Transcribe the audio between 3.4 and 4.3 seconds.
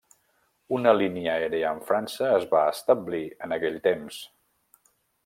en aquell temps.